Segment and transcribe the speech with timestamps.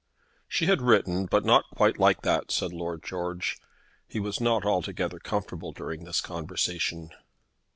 [0.47, 3.59] "She had written, but not quite like that," said Lord George.
[4.07, 7.11] He was not altogether comfortable during this conversation.